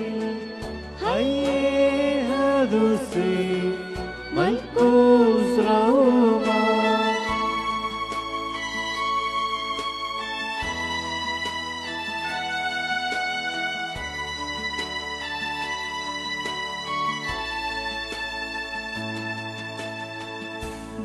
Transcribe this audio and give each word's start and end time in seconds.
هاي 1.02 1.30
هادوسي 2.30 3.46
ملكوز 4.36 5.52
راو 5.68 5.95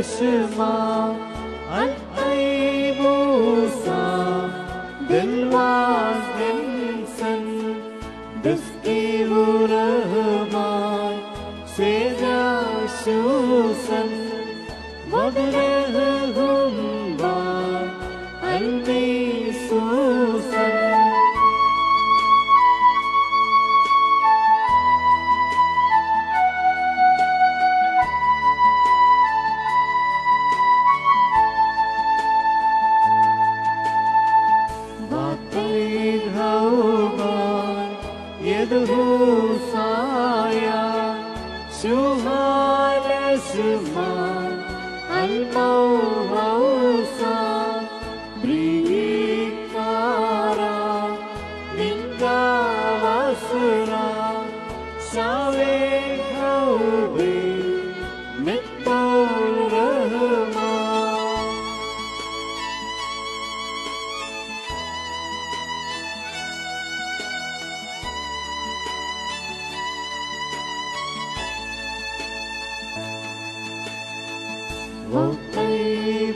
لشما 0.00 1.14
الطيب 1.82 3.00
وصا 3.00 4.50
دلواز 5.10 6.22
دلسن 6.38 7.44
دسكي 8.44 9.24
ورهمان 9.28 11.16
سيدا 11.76 12.62
شوسن 13.04 14.10
مدرهم 15.12 16.09
सुहलसुमा 41.81 42.51
अल्मसा 45.21 47.35
प्रि 48.41 48.67
मिता 51.71 52.39
असुरा 53.11 54.07
सवे 55.11 55.75
मितर 58.45 60.40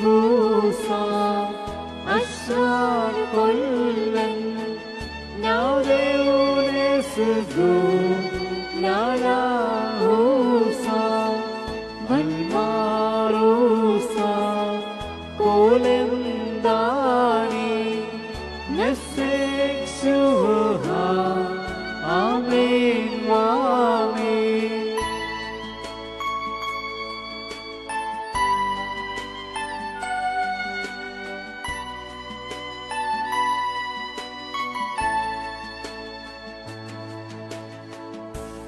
وطيبوسا 0.01 1.05
أشرار 2.09 3.15
كلا 3.35 4.31
ناوديون 5.43 6.77
سدو 7.03 7.81
نالاهوسا 8.83 9.54